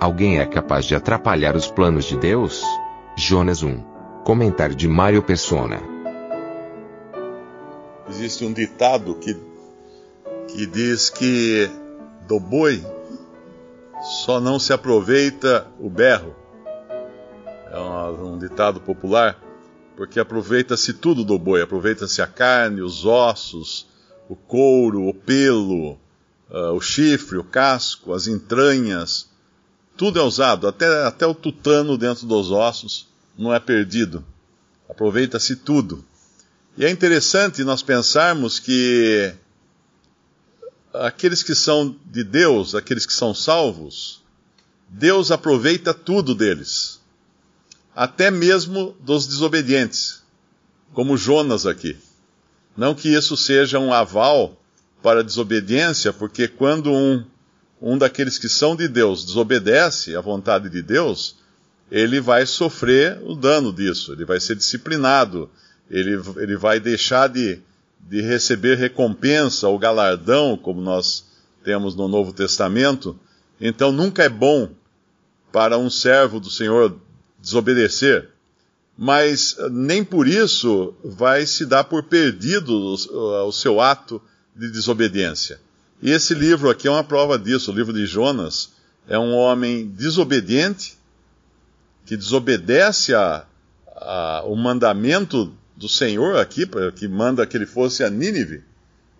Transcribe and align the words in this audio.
Alguém 0.00 0.38
é 0.38 0.46
capaz 0.46 0.86
de 0.86 0.94
atrapalhar 0.94 1.54
os 1.54 1.70
planos 1.70 2.06
de 2.06 2.16
Deus? 2.16 2.64
Jonas 3.18 3.62
1. 3.62 3.84
Comentário 4.24 4.74
de 4.74 4.88
Mário 4.88 5.22
Persona. 5.22 5.78
Existe 8.08 8.42
um 8.42 8.50
ditado 8.50 9.14
que, 9.16 9.36
que 10.48 10.64
diz 10.64 11.10
que 11.10 11.70
do 12.26 12.40
boi 12.40 12.82
só 14.24 14.40
não 14.40 14.58
se 14.58 14.72
aproveita 14.72 15.66
o 15.78 15.90
berro. 15.90 16.34
É 17.70 17.78
um, 17.78 18.38
ditado 18.38 18.80
popular, 18.80 19.38
porque 19.98 20.18
aproveita-se 20.18 20.94
tudo 20.94 21.22
do 21.22 21.38
boi, 21.38 21.60
aproveita-se 21.60 22.22
a 22.22 22.26
carne, 22.26 22.80
os 22.80 23.04
ossos, 23.04 23.86
o 24.30 24.34
couro, 24.34 25.06
o 25.06 25.12
pelo, 25.12 25.98
uh, 26.50 26.72
o 26.74 26.80
chifre, 26.80 27.36
o 27.36 27.44
casco, 27.44 28.14
as 28.14 28.26
entranhas, 28.26 29.29
tudo 30.00 30.18
é 30.18 30.22
usado, 30.22 30.66
até, 30.66 30.86
até 31.04 31.26
o 31.26 31.34
tutano 31.34 31.98
dentro 31.98 32.26
dos 32.26 32.50
ossos 32.50 33.06
não 33.36 33.52
é 33.52 33.60
perdido. 33.60 34.24
Aproveita-se 34.88 35.56
tudo. 35.56 36.02
E 36.74 36.86
é 36.86 36.90
interessante 36.90 37.62
nós 37.64 37.82
pensarmos 37.82 38.58
que 38.58 39.30
aqueles 40.94 41.42
que 41.42 41.54
são 41.54 41.94
de 42.06 42.24
Deus, 42.24 42.74
aqueles 42.74 43.04
que 43.04 43.12
são 43.12 43.34
salvos, 43.34 44.22
Deus 44.88 45.30
aproveita 45.30 45.92
tudo 45.92 46.34
deles, 46.34 46.98
até 47.94 48.30
mesmo 48.30 48.96
dos 49.00 49.26
desobedientes, 49.26 50.22
como 50.94 51.14
Jonas 51.14 51.66
aqui. 51.66 51.94
Não 52.74 52.94
que 52.94 53.10
isso 53.10 53.36
seja 53.36 53.78
um 53.78 53.92
aval 53.92 54.58
para 55.02 55.20
a 55.20 55.22
desobediência, 55.22 56.10
porque 56.10 56.48
quando 56.48 56.90
um, 56.90 57.22
um 57.80 57.96
daqueles 57.96 58.38
que 58.38 58.48
são 58.48 58.76
de 58.76 58.86
Deus 58.86 59.24
desobedece 59.24 60.14
à 60.14 60.20
vontade 60.20 60.68
de 60.68 60.82
Deus, 60.82 61.36
ele 61.90 62.20
vai 62.20 62.46
sofrer 62.46 63.18
o 63.22 63.34
dano 63.34 63.72
disso, 63.72 64.12
ele 64.12 64.24
vai 64.24 64.38
ser 64.38 64.54
disciplinado, 64.54 65.50
ele, 65.90 66.20
ele 66.36 66.56
vai 66.56 66.78
deixar 66.78 67.28
de, 67.28 67.58
de 68.00 68.20
receber 68.20 68.76
recompensa 68.76 69.66
ou 69.66 69.78
galardão, 69.78 70.56
como 70.56 70.80
nós 70.80 71.24
temos 71.64 71.96
no 71.96 72.06
Novo 72.06 72.32
Testamento. 72.32 73.18
Então 73.60 73.90
nunca 73.90 74.22
é 74.22 74.28
bom 74.28 74.70
para 75.50 75.76
um 75.78 75.90
servo 75.90 76.38
do 76.38 76.50
Senhor 76.50 76.96
desobedecer, 77.40 78.28
mas 78.96 79.56
nem 79.70 80.04
por 80.04 80.28
isso 80.28 80.94
vai 81.02 81.46
se 81.46 81.64
dar 81.64 81.84
por 81.84 82.04
perdido 82.04 82.72
o, 82.72 83.48
o 83.48 83.52
seu 83.52 83.80
ato 83.80 84.22
de 84.54 84.70
desobediência. 84.70 85.58
E 86.02 86.10
esse 86.10 86.32
livro 86.34 86.70
aqui 86.70 86.88
é 86.88 86.90
uma 86.90 87.04
prova 87.04 87.38
disso. 87.38 87.70
O 87.70 87.74
livro 87.74 87.92
de 87.92 88.06
Jonas 88.06 88.70
é 89.08 89.18
um 89.18 89.34
homem 89.34 89.88
desobediente, 89.88 90.98
que 92.06 92.16
desobedece 92.16 93.14
a, 93.14 93.44
a, 93.96 94.42
o 94.46 94.56
mandamento 94.56 95.52
do 95.76 95.88
Senhor 95.88 96.36
aqui, 96.36 96.68
que 96.96 97.06
manda 97.06 97.46
que 97.46 97.56
ele 97.56 97.66
fosse 97.66 98.02
a 98.02 98.10
Nínive, 98.10 98.62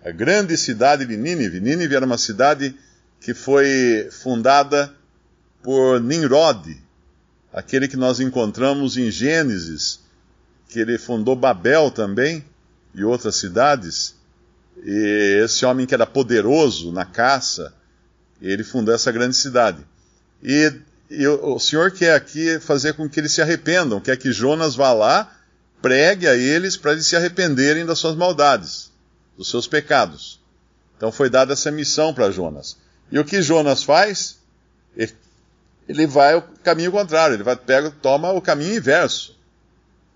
a 0.05 0.11
grande 0.11 0.57
cidade 0.57 1.05
de 1.05 1.17
Nínive. 1.17 1.61
Nínive 1.61 1.95
era 1.95 2.07
uma 2.07 2.19
cidade 2.19 2.75
que 3.21 3.35
foi 3.35 4.09
fundada 4.11 4.93
por 5.63 6.01
Nimrod, 6.01 6.77
aquele 7.53 7.87
que 7.87 7.97
nós 7.97 8.21
encontramos 8.21 8.97
em 8.97 9.11
Gênesis, 9.11 10.01
que 10.69 10.79
ele 10.79 10.97
fundou 10.99 11.37
Babel 11.37 11.91
também 11.91 12.45
e 12.95 13.05
outras 13.05 13.37
cidades. 13.37 14.15
E 14.83 15.41
esse 15.45 15.65
homem 15.65 15.87
que 15.87 15.95
era 15.95 16.07
poderoso 16.07 16.93
na 16.93 17.05
caça, 17.05 17.75
ele 18.41 18.65
fundou 18.65 18.95
essa 18.95 19.13
grande 19.13 19.37
cidade. 19.37 19.85
E, 20.43 20.73
e 21.11 21.27
o, 21.27 21.59
Senhor 21.59 21.91
quer 21.91 22.15
aqui 22.15 22.59
fazer 22.61 22.95
com 22.95 23.09
que 23.09 23.21
eles 23.21 23.33
se 23.33 23.43
arrependam, 23.43 24.01
quer 24.01 24.17
que 24.17 24.33
Jonas 24.33 24.75
vá 24.75 24.93
lá 24.93 25.37
pregue 25.83 26.29
a 26.29 26.37
eles 26.37 26.77
para 26.77 26.93
eles 26.93 27.07
se 27.07 27.17
arrependerem 27.17 27.87
das 27.87 27.99
suas 27.99 28.15
maldades, 28.15 28.91
dos 29.37 29.49
seus 29.49 29.67
pecados. 29.67 30.41
Então 30.97 31.11
foi 31.11 31.31
dada 31.31 31.55
essa 31.55 31.71
missão 31.71 32.13
para 32.13 32.31
Jonas. 32.31 32.77
E 33.11 33.19
o 33.19 33.25
que 33.25 33.43
Jonas 33.43 33.83
faz? 33.83 34.39
Ele 35.89 36.07
vai 36.07 36.37
o 36.37 36.43
caminho 36.63 36.93
contrário, 36.93 37.35
ele 37.35 37.43
vai, 37.43 37.57
pega, 37.57 37.91
toma 37.91 38.31
o 38.33 38.41
caminho 38.41 38.77
inverso. 38.77 39.37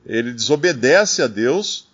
Ele 0.07 0.33
desobedece 0.33 1.23
a 1.23 1.27
Deus 1.27 1.89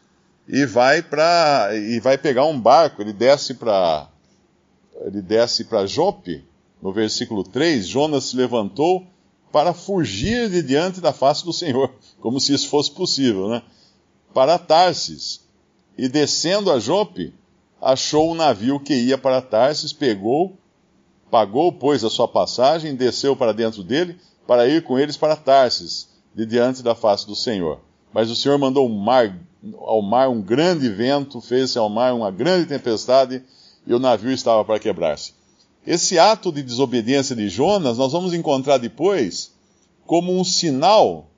e 0.53 0.67
vai 0.67 1.01
para 1.01 1.71
e 1.75 2.01
vai 2.01 2.19
pegar 2.19 2.45
um 2.45 2.61
barco, 2.61 3.01
ele 3.01 3.13
desce 3.13 3.55
para 3.55 4.09
ele 5.03 5.23
desce 5.23 5.65
para 5.65 5.87
Jope, 5.87 6.45
no 6.83 6.93
versículo 6.93 7.45
3, 7.45 7.87
Jonas 7.87 8.25
se 8.25 8.37
levantou 8.37 9.07
para 9.53 9.73
fugir 9.73 10.51
de 10.51 10.63
diante 10.63 11.01
da 11.01 11.13
face 11.13 11.45
do 11.45 11.53
Senhor, 11.53 11.93
como 12.21 12.41
se 12.41 12.53
isso 12.53 12.69
fosse 12.69 12.91
possível, 12.91 13.49
né? 13.49 13.63
Para 14.35 14.59
Tarsis. 14.59 15.41
E 15.97 16.09
descendo 16.09 16.71
a 16.71 16.79
Jope, 16.79 17.33
achou 17.81 18.31
um 18.31 18.35
navio 18.35 18.79
que 18.79 18.95
ia 18.95 19.17
para 19.17 19.41
Tarsis, 19.41 19.93
pegou, 19.93 20.59
pagou, 21.31 21.73
pois, 21.73 22.05
a 22.05 22.11
sua 22.11 22.29
passagem, 22.29 22.95
desceu 22.95 23.35
para 23.35 23.53
dentro 23.53 23.83
dele, 23.83 24.19
para 24.47 24.69
ir 24.69 24.83
com 24.83 24.99
eles 24.99 25.17
para 25.17 25.37
Tarsis, 25.37 26.09
de 26.35 26.45
diante 26.45 26.83
da 26.83 26.95
face 26.95 27.27
do 27.27 27.35
Senhor. 27.35 27.81
Mas 28.13 28.31
o 28.31 28.37
Senhor 28.37 28.59
mandou 28.59 28.89
mar, 28.89 29.39
ao 29.79 30.03
mar 30.03 30.29
um 30.29 30.41
grande 30.41 30.89
vento, 30.89 31.41
fez-se 31.41 31.79
ao 31.79 31.89
mar 31.89 32.15
uma 32.15 32.31
grande 32.31 32.67
tempestade, 32.67 33.43
e 33.87 33.95
o 33.95 33.99
navio 33.99 34.33
estava 34.33 34.65
para 34.65 34.79
quebrar-se. 34.79 35.35
Esse 35.87 36.19
ato 36.19 36.53
de 36.53 36.63
desobediência 36.63 37.35
de 37.35 37.49
Jonas, 37.49 37.97
nós 37.97 38.13
vamos 38.13 38.35
encontrar 38.35 38.79
depois 38.79 39.55
como 40.07 40.39
um 40.39 40.45
sinal 40.45 41.31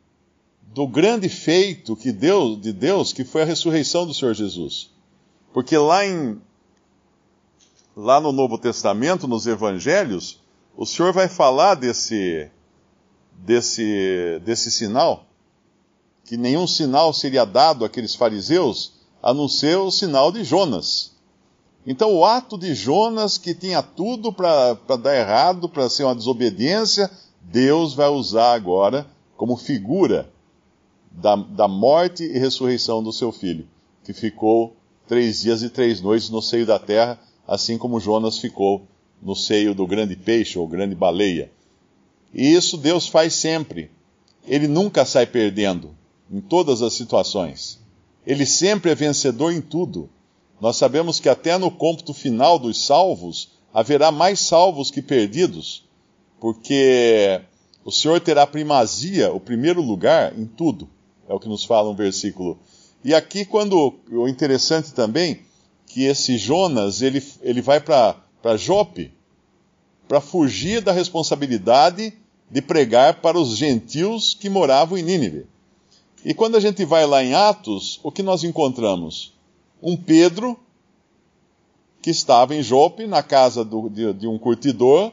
do 0.62 0.87
grande 0.87 1.28
feito 1.28 1.94
que 1.94 2.10
Deus, 2.10 2.60
de 2.60 2.72
Deus, 2.72 3.12
que 3.12 3.25
foi 3.25 3.43
a 3.43 3.44
ressurreição 3.44 4.06
do 4.06 4.15
Senhor 4.15 4.34
Jesus. 4.34 4.91
Porque 5.53 5.77
lá 5.77 6.04
em 6.06 6.41
lá 7.94 8.19
no 8.21 8.33
Novo 8.33 8.56
Testamento, 8.56 9.28
nos 9.28 9.47
Evangelhos, 9.47 10.41
o 10.75 10.87
Senhor 10.87 11.12
vai 11.12 11.28
falar 11.28 11.75
desse 11.75 12.50
desse 13.37 14.41
desse 14.44 14.71
sinal, 14.71 15.27
que 16.32 16.37
nenhum 16.38 16.66
sinal 16.66 17.12
seria 17.12 17.44
dado 17.44 17.84
àqueles 17.84 18.15
fariseus, 18.15 18.94
a 19.22 19.34
não 19.34 19.47
ser 19.47 19.76
o 19.76 19.91
sinal 19.91 20.32
de 20.32 20.43
Jonas. 20.43 21.12
Então, 21.87 22.15
o 22.15 22.25
ato 22.25 22.56
de 22.56 22.75
Jonas, 22.75 23.37
que 23.37 23.54
tinha 23.54 23.82
tudo 23.82 24.32
para 24.32 24.72
dar 24.97 25.15
errado, 25.15 25.69
para 25.69 25.91
ser 25.91 26.04
uma 26.04 26.15
desobediência, 26.15 27.10
Deus 27.42 27.92
vai 27.92 28.09
usar 28.09 28.54
agora 28.54 29.06
como 29.37 29.59
figura 29.59 30.32
da, 31.10 31.37
da 31.37 31.69
morte 31.69 32.25
e 32.25 32.38
ressurreição 32.38 33.03
do 33.03 33.12
seu 33.12 33.31
filho, 33.31 33.69
que 34.03 34.15
ficou 34.15 34.75
três 35.06 35.42
dias 35.42 35.62
e 35.62 35.69
três 35.69 36.00
noites 36.00 36.31
no 36.31 36.41
seio 36.41 36.65
da 36.65 36.78
terra, 36.78 37.21
assim 37.47 37.76
como 37.76 38.00
Jonas 38.00 38.38
ficou 38.38 38.87
no 39.21 39.37
seio 39.37 39.74
do 39.74 39.86
grande 39.86 40.16
peixe 40.16 40.59
ou 40.59 40.66
grande 40.66 40.95
baleia. 40.95 41.53
E 42.33 42.54
isso 42.54 42.78
Deus 42.78 43.06
faz 43.06 43.34
sempre. 43.34 43.91
Ele 44.48 44.66
nunca 44.66 45.04
sai 45.04 45.27
perdendo 45.27 45.95
em 46.32 46.40
todas 46.40 46.80
as 46.80 46.94
situações. 46.94 47.78
Ele 48.26 48.46
sempre 48.46 48.90
é 48.90 48.94
vencedor 48.94 49.52
em 49.52 49.60
tudo. 49.60 50.08
Nós 50.60 50.76
sabemos 50.76 51.20
que 51.20 51.28
até 51.28 51.58
no 51.58 51.70
cômputo 51.70 52.14
final 52.14 52.58
dos 52.58 52.86
salvos 52.86 53.50
haverá 53.74 54.10
mais 54.10 54.40
salvos 54.40 54.90
que 54.90 55.02
perdidos, 55.02 55.84
porque 56.40 57.40
o 57.84 57.90
Senhor 57.90 58.20
terá 58.20 58.46
primazia, 58.46 59.32
o 59.32 59.40
primeiro 59.40 59.82
lugar 59.82 60.38
em 60.38 60.46
tudo. 60.46 60.88
É 61.28 61.34
o 61.34 61.40
que 61.40 61.48
nos 61.48 61.64
fala 61.64 61.90
um 61.90 61.94
versículo. 61.94 62.58
E 63.04 63.14
aqui, 63.14 63.44
quando 63.44 63.94
o 64.10 64.28
interessante 64.28 64.92
também, 64.92 65.40
que 65.86 66.04
esse 66.04 66.38
Jonas 66.38 67.02
ele, 67.02 67.22
ele 67.42 67.60
vai 67.60 67.80
para 67.80 68.56
Jope 68.56 69.12
para 70.06 70.20
fugir 70.20 70.80
da 70.80 70.92
responsabilidade 70.92 72.12
de 72.50 72.62
pregar 72.62 73.20
para 73.20 73.38
os 73.38 73.56
gentios 73.56 74.34
que 74.34 74.48
moravam 74.48 74.98
em 74.98 75.02
Nínive. 75.02 75.46
E 76.24 76.33
quando 76.34 76.57
a 76.57 76.60
gente 76.60 76.84
vai 76.84 77.07
lá 77.07 77.22
em 77.22 77.34
Atos, 77.34 77.98
o 78.03 78.13
que 78.13 78.22
nós 78.22 78.45
encontramos? 78.45 79.33
um 79.83 79.97
Pedro 79.97 80.57
que 82.01 82.10
estava 82.10 82.54
em 82.54 82.63
Jope, 82.63 83.07
na 83.07 83.22
casa 83.22 83.65
do, 83.65 83.89
de, 83.89 84.13
de 84.13 84.27
um 84.27 84.39
curtidor, 84.39 85.13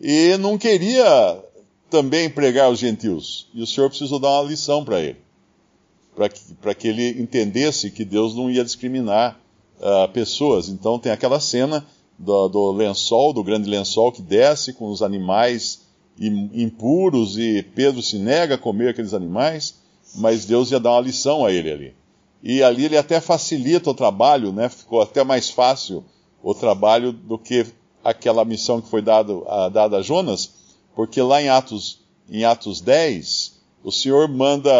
e 0.00 0.36
não 0.38 0.58
queria 0.58 1.42
também 1.88 2.28
pregar 2.28 2.70
os 2.70 2.78
gentios. 2.78 3.48
E 3.54 3.62
o 3.62 3.66
Senhor 3.66 3.88
precisou 3.88 4.18
dar 4.18 4.40
uma 4.40 4.48
lição 4.48 4.84
para 4.84 5.00
ele, 5.00 5.18
para 6.14 6.28
que, 6.28 6.74
que 6.76 6.88
ele 6.88 7.20
entendesse 7.20 7.90
que 7.90 8.04
Deus 8.04 8.34
não 8.34 8.50
ia 8.50 8.64
discriminar 8.64 9.40
uh, 9.78 10.08
pessoas. 10.12 10.68
Então 10.68 10.98
tem 10.98 11.10
aquela 11.10 11.40
cena 11.40 11.84
do, 12.18 12.48
do, 12.48 12.72
lençol, 12.72 13.32
do 13.32 13.42
grande 13.42 13.68
lençol 13.68 14.12
que 14.12 14.22
desce 14.22 14.72
com 14.72 14.90
os 14.90 15.02
animais 15.02 15.80
impuros 16.18 17.38
e 17.38 17.62
Pedro 17.62 18.02
se 18.02 18.18
nega 18.18 18.56
a 18.56 18.58
comer 18.58 18.90
aqueles 18.90 19.14
animais, 19.14 19.79
mas 20.14 20.44
Deus 20.44 20.70
ia 20.70 20.80
dar 20.80 20.92
uma 20.92 21.00
lição 21.00 21.44
a 21.44 21.52
ele 21.52 21.70
ali. 21.70 21.94
E 22.42 22.62
ali 22.62 22.86
ele 22.86 22.96
até 22.96 23.20
facilita 23.20 23.90
o 23.90 23.94
trabalho, 23.94 24.52
né? 24.52 24.68
Ficou 24.68 25.02
até 25.02 25.22
mais 25.22 25.50
fácil 25.50 26.04
o 26.42 26.54
trabalho 26.54 27.12
do 27.12 27.38
que 27.38 27.66
aquela 28.02 28.44
missão 28.44 28.80
que 28.80 28.88
foi 28.88 29.02
dado, 29.02 29.44
a, 29.46 29.68
dada 29.68 29.98
a 29.98 30.02
Jonas, 30.02 30.50
porque 30.94 31.20
lá 31.20 31.42
em 31.42 31.48
Atos, 31.48 32.00
em 32.30 32.44
Atos 32.44 32.80
10, 32.80 33.60
o 33.84 33.92
Senhor 33.92 34.28
manda, 34.28 34.70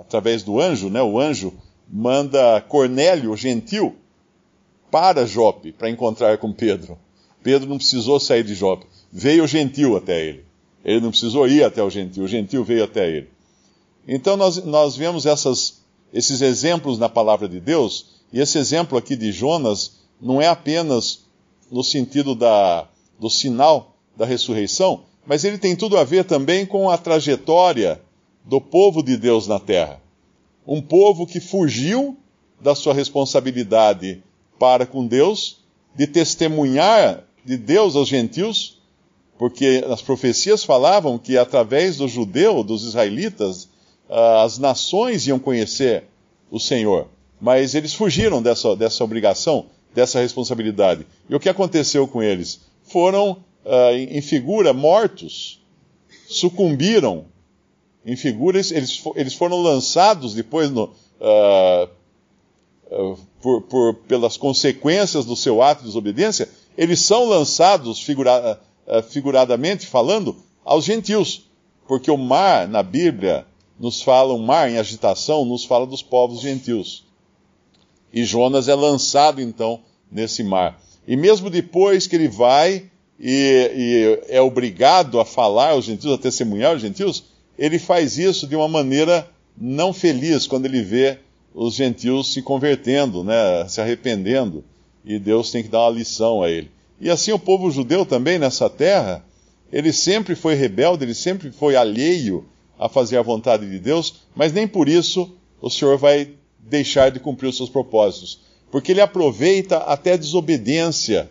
através 0.00 0.42
do 0.42 0.60
anjo, 0.60 0.88
né? 0.88 1.00
O 1.00 1.18
anjo 1.18 1.52
manda 1.88 2.60
Cornélio, 2.62 3.30
o 3.30 3.36
gentil, 3.36 3.96
para 4.90 5.26
Jope, 5.26 5.72
para 5.72 5.90
encontrar 5.90 6.38
com 6.38 6.52
Pedro. 6.52 6.98
Pedro 7.42 7.68
não 7.68 7.76
precisou 7.76 8.18
sair 8.18 8.42
de 8.42 8.54
Jope, 8.54 8.86
veio 9.12 9.44
o 9.44 9.48
gentil 9.48 9.96
até 9.96 10.24
ele. 10.24 10.44
Ele 10.84 11.00
não 11.00 11.10
precisou 11.10 11.46
ir 11.48 11.64
até 11.64 11.82
o 11.82 11.90
gentil, 11.90 12.24
o 12.24 12.28
gentil 12.28 12.64
veio 12.64 12.84
até 12.84 13.08
ele. 13.08 13.35
Então 14.06 14.36
nós, 14.36 14.62
nós 14.64 14.96
vemos 14.96 15.26
essas, 15.26 15.82
esses 16.12 16.40
exemplos 16.40 16.98
na 16.98 17.08
palavra 17.08 17.48
de 17.48 17.58
Deus, 17.58 18.16
e 18.32 18.40
esse 18.40 18.58
exemplo 18.58 18.96
aqui 18.96 19.16
de 19.16 19.32
Jonas 19.32 19.98
não 20.20 20.40
é 20.40 20.46
apenas 20.46 21.26
no 21.70 21.82
sentido 21.82 22.34
da, 22.34 22.88
do 23.18 23.28
sinal 23.28 23.96
da 24.16 24.24
ressurreição, 24.24 25.02
mas 25.26 25.44
ele 25.44 25.58
tem 25.58 25.74
tudo 25.74 25.96
a 25.96 26.04
ver 26.04 26.24
também 26.24 26.64
com 26.64 26.88
a 26.88 26.96
trajetória 26.96 28.00
do 28.44 28.60
povo 28.60 29.02
de 29.02 29.16
Deus 29.16 29.46
na 29.46 29.58
terra. 29.58 30.00
Um 30.66 30.80
povo 30.80 31.26
que 31.26 31.40
fugiu 31.40 32.16
da 32.60 32.74
sua 32.74 32.94
responsabilidade 32.94 34.22
para 34.58 34.86
com 34.86 35.06
Deus, 35.06 35.58
de 35.94 36.06
testemunhar 36.06 37.24
de 37.44 37.56
Deus 37.56 37.96
aos 37.96 38.08
gentios, 38.08 38.80
porque 39.38 39.84
as 39.90 40.00
profecias 40.00 40.64
falavam 40.64 41.18
que 41.18 41.36
através 41.36 41.96
do 41.96 42.08
judeu, 42.08 42.62
dos 42.62 42.84
israelitas, 42.84 43.68
as 44.08 44.58
nações 44.58 45.26
iam 45.26 45.38
conhecer 45.38 46.04
o 46.50 46.58
Senhor. 46.60 47.08
Mas 47.40 47.74
eles 47.74 47.92
fugiram 47.92 48.40
dessa, 48.40 48.74
dessa 48.76 49.04
obrigação, 49.04 49.66
dessa 49.94 50.20
responsabilidade. 50.20 51.06
E 51.28 51.34
o 51.34 51.40
que 51.40 51.48
aconteceu 51.48 52.06
com 52.06 52.22
eles? 52.22 52.60
Foram, 52.84 53.32
uh, 53.64 53.92
em 53.94 54.20
figura, 54.22 54.72
mortos, 54.72 55.60
sucumbiram 56.28 57.26
em 58.04 58.16
figuras, 58.16 58.70
eles, 58.70 59.02
eles 59.16 59.34
foram 59.34 59.60
lançados 59.60 60.34
depois 60.34 60.70
no, 60.70 60.84
uh, 61.20 61.88
por, 63.42 63.62
por, 63.62 63.94
pelas 64.06 64.36
consequências 64.36 65.24
do 65.24 65.34
seu 65.34 65.60
ato 65.60 65.80
de 65.80 65.88
desobediência, 65.88 66.48
eles 66.78 67.00
são 67.00 67.24
lançados, 67.24 68.00
figura, 68.00 68.60
figuradamente 69.10 69.86
falando, 69.86 70.36
aos 70.64 70.84
gentios. 70.84 71.50
Porque 71.88 72.10
o 72.10 72.16
mar, 72.16 72.68
na 72.68 72.82
Bíblia, 72.82 73.46
nos 73.78 74.02
fala, 74.02 74.32
o 74.32 74.38
mar 74.38 74.70
em 74.70 74.78
agitação, 74.78 75.44
nos 75.44 75.64
fala 75.64 75.86
dos 75.86 76.02
povos 76.02 76.40
gentios. 76.40 77.04
E 78.12 78.24
Jonas 78.24 78.68
é 78.68 78.74
lançado 78.74 79.40
então 79.40 79.80
nesse 80.10 80.42
mar. 80.42 80.80
E 81.06 81.16
mesmo 81.16 81.50
depois 81.50 82.06
que 82.06 82.16
ele 82.16 82.28
vai 82.28 82.90
e, 83.18 84.20
e 84.28 84.32
é 84.34 84.40
obrigado 84.40 85.20
a 85.20 85.24
falar 85.24 85.70
aos 85.70 85.84
gentios, 85.84 86.12
a 86.12 86.18
testemunhar 86.18 86.72
aos 86.72 86.80
gentios, 86.80 87.24
ele 87.58 87.78
faz 87.78 88.18
isso 88.18 88.46
de 88.46 88.56
uma 88.56 88.68
maneira 88.68 89.28
não 89.56 89.92
feliz 89.92 90.46
quando 90.46 90.66
ele 90.66 90.82
vê 90.82 91.18
os 91.54 91.74
gentios 91.74 92.32
se 92.34 92.42
convertendo, 92.42 93.24
né, 93.24 93.66
se 93.68 93.80
arrependendo, 93.80 94.62
e 95.04 95.18
Deus 95.18 95.50
tem 95.50 95.62
que 95.62 95.70
dar 95.70 95.80
uma 95.80 95.98
lição 95.98 96.42
a 96.42 96.50
ele. 96.50 96.70
E 97.00 97.08
assim 97.08 97.32
o 97.32 97.38
povo 97.38 97.70
judeu 97.70 98.04
também 98.04 98.38
nessa 98.38 98.68
terra, 98.68 99.24
ele 99.72 99.92
sempre 99.92 100.34
foi 100.34 100.54
rebelde, 100.54 101.04
ele 101.04 101.14
sempre 101.14 101.50
foi 101.50 101.74
alheio 101.74 102.44
a 102.78 102.88
fazer 102.88 103.16
a 103.16 103.22
vontade 103.22 103.68
de 103.68 103.78
Deus, 103.78 104.22
mas 104.34 104.52
nem 104.52 104.66
por 104.66 104.88
isso 104.88 105.36
o 105.60 105.70
Senhor 105.70 105.96
vai 105.96 106.30
deixar 106.58 107.10
de 107.10 107.20
cumprir 107.20 107.48
os 107.48 107.56
seus 107.56 107.68
propósitos, 107.68 108.40
porque 108.70 108.92
ele 108.92 109.00
aproveita 109.00 109.78
até 109.78 110.12
a 110.12 110.16
desobediência 110.16 111.30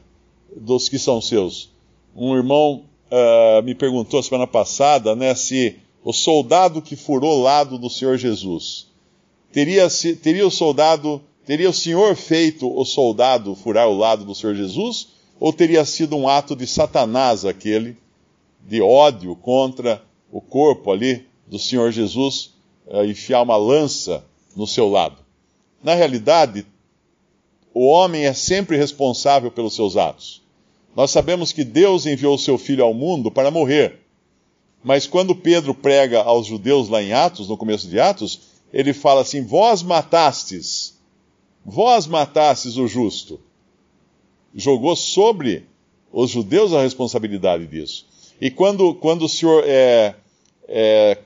dos 0.56 0.90
que 0.90 0.98
são 0.98 1.22
seus. 1.22 1.70
Um 2.16 2.36
irmão 2.36 2.86
uh, 3.12 3.62
me 3.64 3.76
perguntou 3.76 4.24
semana 4.24 4.48
passada, 4.48 5.16
né, 5.16 5.36
se 5.36 5.76
o 6.04 6.14
soldado 6.14 6.82
que 6.82 6.96
furou 6.96 7.40
o 7.40 7.44
lado 7.44 7.78
do 7.78 7.90
Senhor 7.90 8.18
Jesus 8.18 8.88
teria, 9.56 9.90
se, 9.90 10.18
teria 10.18 10.46
o 10.46 10.52
soldado, 10.52 11.22
teria 11.46 11.70
o 11.70 11.74
Senhor 11.74 12.14
feito 12.16 12.70
o 12.70 12.84
soldado 12.84 13.56
furar 13.56 13.88
o 13.88 13.98
lado 13.98 14.26
do 14.26 14.36
Senhor 14.36 14.54
Jesus, 14.54 15.08
ou 15.40 15.54
teria 15.54 15.86
sido 15.86 16.16
um 16.16 16.28
ato 16.28 16.56
de 16.58 16.68
Satanás 16.68 17.46
aquele, 17.46 17.98
de 18.68 18.82
ódio 18.82 19.34
contra 19.36 20.02
o 20.30 20.42
corpo 20.42 20.92
ali 20.92 21.26
do 21.48 21.60
Senhor 21.60 21.92
Jesus, 21.92 22.54
uh, 22.88 23.04
enfiar 23.06 23.42
uma 23.42 23.58
lança 23.58 24.24
no 24.56 24.66
seu 24.66 24.90
lado? 24.90 25.18
Na 25.84 25.94
realidade, 25.94 26.66
o 27.74 27.86
homem 27.88 28.26
é 28.26 28.34
sempre 28.34 28.78
responsável 28.78 29.52
pelos 29.52 29.76
seus 29.76 29.98
atos. 29.98 30.42
Nós 30.96 31.12
sabemos 31.12 31.52
que 31.52 31.64
Deus 31.64 32.06
enviou 32.06 32.36
o 32.36 32.40
seu 32.40 32.58
filho 32.58 32.84
ao 32.84 32.94
mundo 32.94 33.30
para 33.30 33.52
morrer. 33.52 34.00
Mas 34.82 35.06
quando 35.06 35.36
Pedro 35.36 35.76
prega 35.76 36.22
aos 36.22 36.46
judeus 36.46 36.88
lá 36.88 37.04
em 37.04 37.12
Atos, 37.12 37.50
no 37.50 37.58
começo 37.58 37.88
de 37.88 38.00
Atos, 38.00 38.40
ele 38.72 38.94
fala 38.94 39.22
assim: 39.22 39.44
Vós 39.44 39.84
matastes, 39.84 40.98
vós 41.66 42.08
matastes 42.08 42.78
o 42.78 42.88
justo. 42.88 43.40
Jogou 44.54 44.96
sobre 44.96 45.66
os 46.14 46.30
judeus 46.30 46.72
a 46.72 46.82
responsabilidade 46.82 47.68
disso. 47.68 48.06
E 48.40 48.50
quando, 48.50 48.94
quando 48.96 49.26
o 49.26 49.30
Senhor 49.30 49.64
é, 49.66 50.16
é 50.68 51.18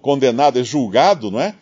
condenado, 0.00 0.58
é 0.58 0.64
julgado, 0.64 1.30
não 1.30 1.40
é? 1.40 1.54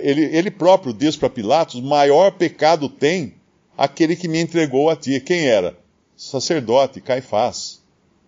ele, 0.00 0.24
ele 0.24 0.50
próprio 0.50 0.92
diz 0.92 1.16
para 1.16 1.28
Pilatos: 1.28 1.80
maior 1.80 2.32
pecado 2.32 2.88
tem 2.88 3.34
aquele 3.76 4.16
que 4.16 4.28
me 4.28 4.40
entregou 4.40 4.88
a 4.88 4.96
ti. 4.96 5.20
Quem 5.20 5.46
era? 5.46 5.78
Sacerdote, 6.16 7.00
Caifás. 7.00 7.80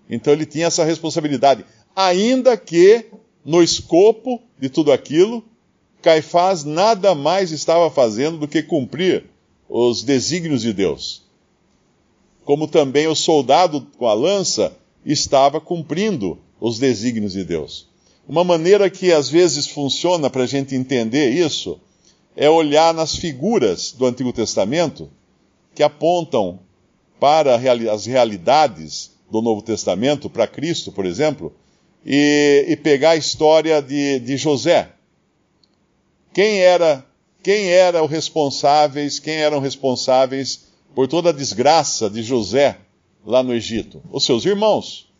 Então 0.08 0.32
ele 0.32 0.46
tinha 0.46 0.66
essa 0.66 0.84
responsabilidade. 0.84 1.64
Ainda 1.94 2.56
que, 2.56 3.06
no 3.44 3.62
escopo 3.62 4.40
de 4.58 4.68
tudo 4.68 4.92
aquilo, 4.92 5.44
Caifás 6.02 6.64
nada 6.64 7.14
mais 7.14 7.50
estava 7.50 7.90
fazendo 7.90 8.38
do 8.38 8.48
que 8.48 8.62
cumprir 8.62 9.24
os 9.68 10.02
desígnios 10.02 10.62
de 10.62 10.72
Deus. 10.72 11.22
Como 12.44 12.66
também 12.66 13.06
o 13.06 13.14
soldado 13.14 13.86
com 13.98 14.06
a 14.06 14.14
lança 14.14 14.76
estava 15.04 15.60
cumprindo 15.60 16.38
os 16.60 16.78
desígnios 16.78 17.32
de 17.32 17.44
Deus. 17.44 17.89
Uma 18.30 18.44
maneira 18.44 18.88
que 18.88 19.10
às 19.10 19.28
vezes 19.28 19.66
funciona 19.66 20.30
para 20.30 20.44
a 20.44 20.46
gente 20.46 20.72
entender 20.76 21.30
isso 21.30 21.80
é 22.36 22.48
olhar 22.48 22.94
nas 22.94 23.16
figuras 23.16 23.90
do 23.90 24.06
Antigo 24.06 24.32
Testamento 24.32 25.10
que 25.74 25.82
apontam 25.82 26.60
para 27.18 27.56
as 27.92 28.06
realidades 28.06 29.10
do 29.28 29.42
Novo 29.42 29.62
Testamento, 29.62 30.30
para 30.30 30.46
Cristo, 30.46 30.92
por 30.92 31.06
exemplo, 31.06 31.52
e, 32.06 32.66
e 32.68 32.76
pegar 32.76 33.10
a 33.10 33.16
história 33.16 33.82
de, 33.82 34.20
de 34.20 34.36
José. 34.36 34.92
Quem 36.32 36.60
era, 36.60 37.04
quem 37.42 37.66
eram 37.66 38.06
responsáveis, 38.06 39.18
quem 39.18 39.38
eram 39.38 39.58
responsáveis 39.58 40.68
por 40.94 41.08
toda 41.08 41.30
a 41.30 41.32
desgraça 41.32 42.08
de 42.08 42.22
José 42.22 42.78
lá 43.26 43.42
no 43.42 43.52
Egito? 43.52 44.00
Os 44.08 44.24
seus 44.24 44.44
irmãos, 44.44 45.12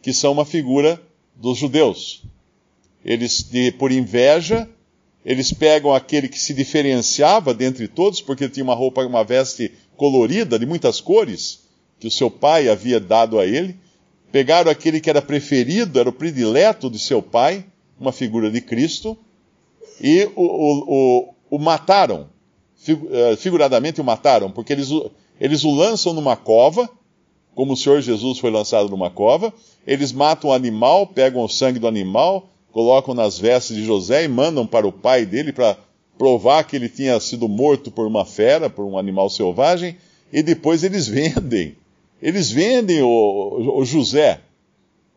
que 0.00 0.12
são 0.12 0.30
uma 0.30 0.44
figura 0.44 1.02
dos 1.34 1.58
judeus. 1.58 2.22
Eles, 3.04 3.42
de, 3.42 3.72
por 3.72 3.90
inveja, 3.90 4.68
eles 5.24 5.52
pegam 5.52 5.94
aquele 5.94 6.28
que 6.28 6.38
se 6.38 6.52
diferenciava 6.52 7.54
dentre 7.54 7.86
todos, 7.88 8.20
porque 8.20 8.48
tinha 8.48 8.64
uma 8.64 8.74
roupa, 8.74 9.04
uma 9.04 9.24
veste 9.24 9.72
colorida, 9.96 10.58
de 10.58 10.66
muitas 10.66 11.00
cores, 11.00 11.60
que 11.98 12.06
o 12.06 12.10
seu 12.10 12.30
pai 12.30 12.68
havia 12.68 12.98
dado 12.98 13.38
a 13.38 13.46
ele. 13.46 13.76
Pegaram 14.30 14.70
aquele 14.70 15.00
que 15.00 15.10
era 15.10 15.22
preferido, 15.22 15.98
era 16.00 16.08
o 16.08 16.12
predileto 16.12 16.90
de 16.90 16.98
seu 16.98 17.22
pai, 17.22 17.64
uma 18.00 18.12
figura 18.12 18.50
de 18.50 18.60
Cristo, 18.60 19.16
e 20.00 20.28
o, 20.34 20.42
o, 20.42 20.84
o, 20.88 21.34
o 21.50 21.58
mataram, 21.58 22.28
eh, 22.88 23.36
figuradamente 23.36 24.00
o 24.00 24.04
mataram, 24.04 24.50
porque 24.50 24.72
eles, 24.72 24.88
eles 25.40 25.62
o 25.62 25.70
lançam 25.70 26.12
numa 26.12 26.34
cova, 26.34 26.90
como 27.54 27.74
o 27.74 27.76
Senhor 27.76 28.00
Jesus 28.00 28.38
foi 28.38 28.50
lançado 28.50 28.88
numa 28.88 29.10
cova, 29.10 29.52
eles 29.86 30.10
matam 30.10 30.50
o 30.50 30.52
animal, 30.52 31.06
pegam 31.06 31.44
o 31.44 31.48
sangue 31.48 31.78
do 31.78 31.86
animal, 31.86 32.48
colocam 32.72 33.14
nas 33.14 33.38
vestes 33.38 33.76
de 33.76 33.84
José 33.84 34.24
e 34.24 34.28
mandam 34.28 34.66
para 34.66 34.86
o 34.86 34.92
pai 34.92 35.24
dele 35.26 35.52
para 35.52 35.76
provar 36.18 36.64
que 36.64 36.74
ele 36.74 36.88
tinha 36.88 37.18
sido 37.20 37.48
morto 37.48 37.90
por 37.90 38.06
uma 38.06 38.24
fera, 38.24 38.70
por 38.70 38.84
um 38.84 38.98
animal 38.98 39.28
selvagem. 39.30 39.96
e 40.32 40.42
depois 40.42 40.82
eles 40.82 41.06
vendem. 41.06 41.76
Eles 42.20 42.50
vendem 42.50 43.02
o, 43.02 43.76
o 43.78 43.84
José 43.84 44.40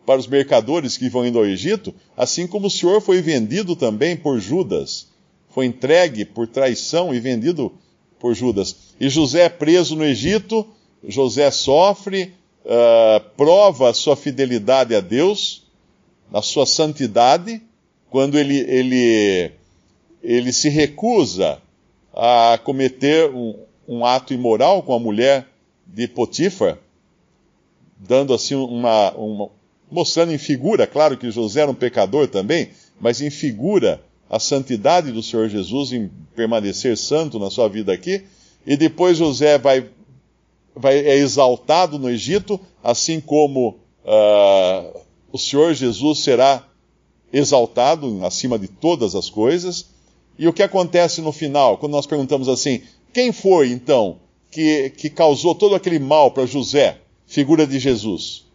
para 0.05 0.19
os 0.19 0.27
mercadores 0.27 0.97
que 0.97 1.09
vão 1.09 1.25
indo 1.25 1.39
ao 1.39 1.45
Egito, 1.45 1.93
assim 2.15 2.45
como 2.45 2.67
o 2.67 2.69
Senhor 2.69 3.01
foi 3.01 3.21
vendido 3.21 3.75
também 3.75 4.15
por 4.15 4.39
Judas. 4.39 5.07
Foi 5.49 5.65
entregue 5.65 6.25
por 6.25 6.47
traição 6.47 7.13
e 7.13 7.19
vendido 7.19 7.71
por 8.19 8.35
Judas. 8.35 8.75
E 8.99 9.09
José 9.09 9.43
é 9.43 9.49
preso 9.49 9.95
no 9.95 10.03
Egito, 10.03 10.67
José 11.07 11.49
sofre, 11.51 12.33
uh, 12.65 13.23
prova 13.37 13.93
sua 13.93 14.15
fidelidade 14.15 14.95
a 14.95 14.99
Deus, 14.99 15.64
a 16.35 16.41
sua 16.41 16.65
santidade, 16.65 17.61
quando 18.09 18.37
ele, 18.37 18.57
ele, 18.57 19.51
ele 20.21 20.51
se 20.51 20.67
recusa 20.67 21.61
a 22.13 22.59
cometer 22.61 23.29
um, 23.29 23.55
um 23.87 24.05
ato 24.05 24.33
imoral 24.33 24.83
com 24.83 24.93
a 24.93 24.99
mulher 24.99 25.47
de 25.87 26.09
Potifar, 26.09 26.77
dando 27.97 28.33
assim 28.33 28.53
uma, 28.53 29.11
uma, 29.11 29.49
mostrando 29.89 30.33
em 30.33 30.37
figura, 30.37 30.85
claro 30.85 31.15
que 31.15 31.31
José 31.31 31.61
era 31.61 31.71
um 31.71 31.75
pecador 31.75 32.27
também, 32.27 32.69
mas 32.99 33.21
em 33.21 33.29
figura 33.29 34.01
a 34.29 34.37
santidade 34.37 35.13
do 35.13 35.23
Senhor 35.23 35.47
Jesus 35.47 35.93
em 35.93 36.11
permanecer 36.35 36.97
santo 36.97 37.39
na 37.39 37.49
sua 37.49 37.69
vida 37.69 37.93
aqui, 37.93 38.25
e 38.67 38.75
depois 38.75 39.17
José 39.17 39.57
vai, 39.57 39.85
vai 40.75 40.97
é 40.97 41.15
exaltado 41.15 41.97
no 41.97 42.09
Egito, 42.09 42.59
assim 42.83 43.21
como 43.21 43.79
uh, 44.03 45.04
o 45.35 45.37
Senhor 45.37 45.73
Jesus 45.73 46.19
será 46.19 46.65
exaltado 47.31 48.25
acima 48.25 48.57
de 48.57 48.69
todas 48.69 49.15
as 49.15 49.29
coisas. 49.29 49.87
E 50.39 50.47
o 50.47 50.53
que 50.53 50.63
acontece 50.63 51.19
no 51.19 51.33
final, 51.33 51.77
quando 51.77 51.91
nós 51.91 52.07
perguntamos 52.07 52.47
assim: 52.47 52.81
quem 53.13 53.33
foi 53.33 53.69
então 53.69 54.17
que, 54.49 54.91
que 54.91 55.09
causou 55.09 55.53
todo 55.53 55.75
aquele 55.75 55.99
mal 55.99 56.31
para 56.31 56.45
José, 56.45 57.01
figura 57.27 57.67
de 57.67 57.79
Jesus, 57.79 58.45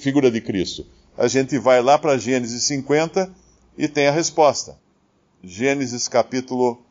figura 0.00 0.28
de 0.28 0.40
Cristo? 0.40 0.84
A 1.16 1.28
gente 1.28 1.56
vai 1.56 1.80
lá 1.80 1.96
para 1.96 2.18
Gênesis 2.18 2.64
50 2.64 3.32
e 3.78 3.86
tem 3.86 4.08
a 4.08 4.12
resposta. 4.12 4.76
Gênesis 5.40 6.08
capítulo 6.08 6.82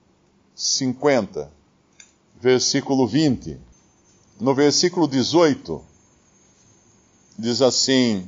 50, 0.56 1.52
versículo 2.40 3.06
20. 3.06 3.58
No 4.40 4.56
versículo 4.56 5.06
18, 5.06 5.84
diz 7.38 7.62
assim: 7.62 8.26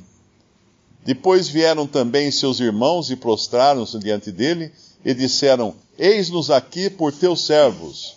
depois 1.06 1.46
vieram 1.46 1.86
também 1.86 2.32
seus 2.32 2.58
irmãos 2.58 3.12
e 3.12 3.16
prostraram-se 3.16 3.96
diante 4.00 4.32
dele 4.32 4.72
e 5.04 5.14
disseram: 5.14 5.76
Eis-nos 5.96 6.50
aqui 6.50 6.90
por 6.90 7.12
teus 7.12 7.46
servos. 7.46 8.16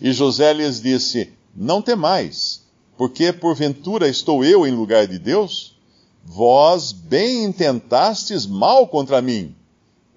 E 0.00 0.10
José 0.10 0.54
lhes 0.54 0.80
disse: 0.80 1.34
Não 1.54 1.82
temais, 1.82 2.62
porque 2.96 3.30
porventura 3.30 4.08
estou 4.08 4.42
eu 4.42 4.66
em 4.66 4.70
lugar 4.70 5.06
de 5.06 5.18
Deus? 5.18 5.76
Vós 6.24 6.92
bem 6.92 7.44
intentastes 7.44 8.46
mal 8.46 8.88
contra 8.88 9.20
mim, 9.20 9.54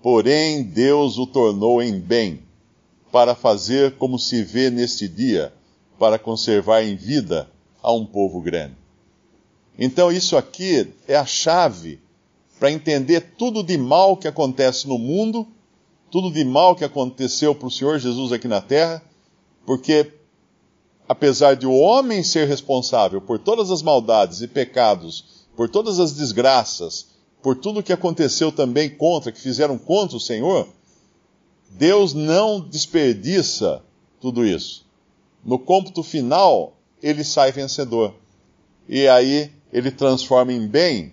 porém 0.02 0.64
Deus 0.64 1.18
o 1.18 1.28
tornou 1.28 1.84
em 1.84 2.00
bem, 2.00 2.40
para 3.12 3.36
fazer 3.36 3.98
como 3.98 4.18
se 4.18 4.42
vê 4.44 4.70
neste 4.70 5.10
dia, 5.10 5.52
para 6.00 6.18
conservar 6.18 6.84
em 6.84 6.96
vida 6.96 7.50
a 7.82 7.92
um 7.92 8.06
povo 8.06 8.40
grande. 8.40 8.78
Então, 9.78 10.10
isso 10.10 10.38
aqui 10.38 10.94
é 11.06 11.18
a 11.18 11.26
chave 11.26 12.00
para 12.64 12.72
entender 12.72 13.34
tudo 13.38 13.62
de 13.62 13.78
mal 13.78 14.16
que 14.16 14.26
acontece 14.26 14.88
no 14.88 14.98
mundo, 14.98 15.46
tudo 16.10 16.32
de 16.32 16.46
mal 16.46 16.78
que 16.78 16.86
aconteceu 16.86 17.54
para 17.54 17.68
o 17.68 17.70
Senhor 17.70 18.00
Jesus 18.00 18.32
aqui 18.32 18.48
na 18.48 18.62
terra, 18.62 19.04
porque 19.66 20.14
apesar 21.06 21.58
de 21.58 21.68
o 21.68 21.74
homem 21.74 22.24
ser 22.24 22.48
responsável 22.48 23.20
por 23.20 23.38
todas 23.38 23.70
as 23.70 23.82
maldades 23.82 24.40
e 24.40 24.48
pecados, 24.48 25.46
por 25.58 25.68
todas 25.68 26.00
as 26.00 26.14
desgraças, 26.14 27.08
por 27.42 27.58
tudo 27.58 27.84
que 27.84 27.92
aconteceu 27.92 28.50
também 28.50 28.90
contra, 28.90 29.34
que 29.34 29.42
fizeram 29.42 29.78
contra 29.78 30.16
o 30.16 30.22
Senhor, 30.22 30.66
Deus 31.70 32.14
não 32.14 32.62
desperdiça 32.62 33.84
tudo 34.22 34.46
isso. 34.46 34.86
No 35.44 35.60
cômputo 35.60 36.02
final, 36.02 36.78
ele 37.02 37.26
sai 37.26 37.52
vencedor. 37.52 38.16
E 38.88 39.06
aí 39.06 39.52
ele 39.70 39.92
transforma 39.92 40.54
em 40.54 40.66
bem 40.66 41.12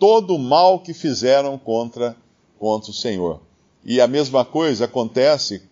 todo 0.00 0.34
o 0.34 0.38
mal 0.38 0.80
que 0.80 0.94
fizeram 0.94 1.58
contra, 1.58 2.16
contra 2.58 2.90
o 2.90 2.94
Senhor. 2.94 3.40
E 3.84 4.00
a 4.00 4.08
mesma 4.08 4.46
coisa 4.46 4.86
acontece 4.86 5.62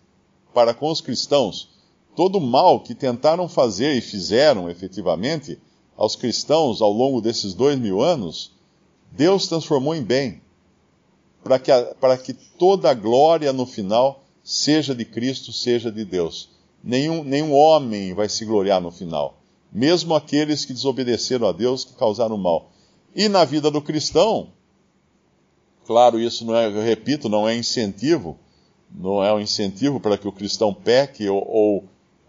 para 0.53 0.71
com 0.73 0.91
os 0.91 1.01
cristãos. 1.01 1.69
Todo 2.15 2.37
o 2.37 2.41
mal 2.41 2.79
que 2.79 2.93
tentaram 2.93 3.49
fazer 3.49 3.95
e 3.95 4.01
fizeram 4.01 4.69
efetivamente 4.69 5.59
aos 5.97 6.15
cristãos 6.15 6.79
ao 6.79 6.93
longo 6.93 7.19
desses 7.19 7.55
dois 7.55 7.77
mil 7.77 8.01
anos, 8.01 8.51
Deus 9.11 9.47
transformou 9.47 9.95
em 9.95 10.03
bem, 10.03 10.41
para 11.43 11.57
que, 11.57 11.71
a, 11.71 11.95
para 11.95 12.17
que 12.17 12.33
toda 12.33 12.91
a 12.91 12.93
glória 12.93 13.51
no 13.51 13.65
final 13.65 14.23
seja 14.43 14.93
de 14.93 15.05
Cristo, 15.05 15.51
seja 15.51 15.91
de 15.91 16.05
Deus. 16.05 16.49
Nenhum, 16.83 17.23
nenhum 17.23 17.53
homem 17.53 18.13
vai 18.13 18.29
se 18.29 18.45
gloriar 18.45 18.79
no 18.79 18.91
final, 18.91 19.39
mesmo 19.71 20.13
aqueles 20.13 20.65
que 20.65 20.73
desobedeceram 20.73 21.47
a 21.47 21.51
Deus, 21.51 21.83
que 21.83 21.93
causaram 21.93 22.37
mal. 22.37 22.69
E 23.15 23.27
na 23.27 23.43
vida 23.43 23.71
do 23.71 23.81
cristão, 23.81 24.49
claro, 25.85 26.19
isso 26.19 26.45
não 26.45 26.55
é, 26.55 26.67
eu 26.67 26.81
repito, 26.81 27.27
não 27.27 27.47
é 27.47 27.55
incentivo, 27.55 28.37
não 28.93 29.23
é 29.23 29.33
um 29.33 29.39
incentivo 29.39 29.99
para 29.99 30.17
que 30.17 30.27
o 30.27 30.31
cristão 30.31 30.73
peque 30.73 31.27
ou, 31.27 31.45
ou 31.47 31.83